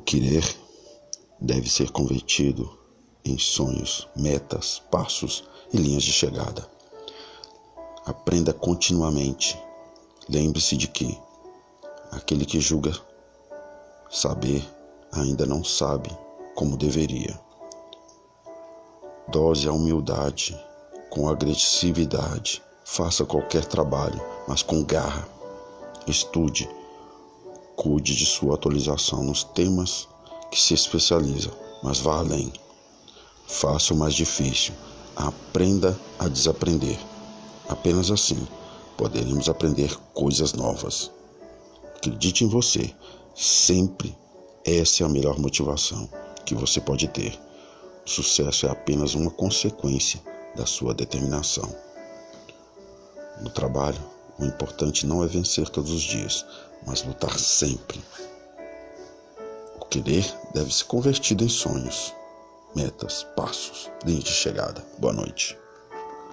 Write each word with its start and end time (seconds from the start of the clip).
querer 0.00 0.44
deve 1.40 1.68
ser 1.70 1.90
convertido 1.90 2.78
em 3.24 3.38
sonhos, 3.38 4.08
metas, 4.16 4.82
passos 4.90 5.44
e 5.72 5.76
linhas 5.76 6.02
de 6.02 6.12
chegada. 6.12 6.68
Aprenda 8.04 8.52
continuamente. 8.52 9.58
Lembre-se 10.28 10.76
de 10.76 10.88
que 10.88 11.18
aquele 12.10 12.44
que 12.44 12.60
julga 12.60 12.92
saber 14.10 14.64
ainda 15.12 15.44
não 15.44 15.64
sabe 15.64 16.10
como 16.54 16.76
deveria. 16.76 17.38
Dose 19.28 19.68
a 19.68 19.72
humildade 19.72 20.56
com 21.10 21.28
agressividade. 21.28 22.62
Faça 22.84 23.24
qualquer 23.24 23.64
trabalho, 23.64 24.20
mas 24.46 24.62
com 24.62 24.84
garra. 24.84 25.26
Estude. 26.06 26.68
Cuide 27.76 28.16
de 28.16 28.24
sua 28.24 28.54
atualização 28.54 29.22
nos 29.22 29.44
temas 29.44 30.08
que 30.50 30.58
se 30.58 30.74
especializa, 30.74 31.50
mas 31.82 31.98
vá 32.00 32.18
além. 32.18 32.52
Faça 33.46 33.92
o 33.92 33.96
mais 33.96 34.14
difícil. 34.14 34.74
Aprenda 35.14 35.98
a 36.18 36.26
desaprender. 36.26 36.98
Apenas 37.68 38.10
assim 38.10 38.48
poderemos 38.96 39.48
aprender 39.48 39.94
coisas 40.14 40.54
novas. 40.54 41.10
Acredite 41.96 42.44
em 42.44 42.48
você. 42.48 42.94
Sempre 43.34 44.16
essa 44.64 45.02
é 45.02 45.06
a 45.06 45.10
melhor 45.10 45.38
motivação 45.38 46.08
que 46.44 46.54
você 46.54 46.80
pode 46.80 47.06
ter. 47.08 47.38
O 48.06 48.10
sucesso 48.10 48.66
é 48.66 48.70
apenas 48.70 49.14
uma 49.14 49.30
consequência 49.30 50.20
da 50.56 50.64
sua 50.64 50.94
determinação. 50.94 51.68
No 53.42 53.50
trabalho, 53.50 54.00
o 54.38 54.44
importante 54.44 55.06
não 55.06 55.22
é 55.22 55.26
vencer 55.26 55.68
todos 55.68 55.90
os 55.90 56.02
dias, 56.02 56.44
mas 56.86 57.02
lutar 57.02 57.38
sempre. 57.38 58.02
O 59.80 59.84
querer 59.86 60.24
deve 60.54 60.72
ser 60.72 60.84
convertido 60.84 61.44
em 61.44 61.48
sonhos, 61.48 62.14
metas, 62.74 63.24
passos, 63.36 63.90
linhas 64.04 64.24
de 64.24 64.32
chegada. 64.32 64.82
Boa 64.98 65.12
noite. 65.12 65.58